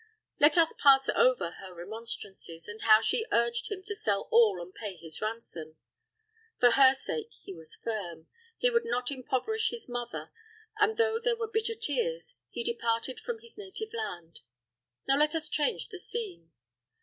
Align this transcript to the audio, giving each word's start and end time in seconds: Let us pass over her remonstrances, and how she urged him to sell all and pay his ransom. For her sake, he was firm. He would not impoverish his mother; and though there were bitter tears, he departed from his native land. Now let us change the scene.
Let 0.39 0.57
us 0.57 0.73
pass 0.81 1.09
over 1.09 1.51
her 1.61 1.75
remonstrances, 1.75 2.67
and 2.67 2.81
how 2.81 3.01
she 3.01 3.27
urged 3.31 3.69
him 3.71 3.83
to 3.83 3.93
sell 3.93 4.27
all 4.31 4.59
and 4.59 4.73
pay 4.73 4.95
his 4.95 5.21
ransom. 5.21 5.77
For 6.59 6.71
her 6.71 6.95
sake, 6.95 7.29
he 7.43 7.53
was 7.53 7.75
firm. 7.75 8.27
He 8.57 8.71
would 8.71 8.83
not 8.83 9.11
impoverish 9.11 9.69
his 9.69 9.87
mother; 9.87 10.31
and 10.79 10.97
though 10.97 11.19
there 11.19 11.35
were 11.37 11.47
bitter 11.47 11.75
tears, 11.75 12.37
he 12.49 12.63
departed 12.63 13.19
from 13.19 13.41
his 13.41 13.59
native 13.59 13.93
land. 13.93 14.39
Now 15.07 15.19
let 15.19 15.35
us 15.35 15.47
change 15.47 15.89
the 15.89 15.99
scene. 15.99 16.51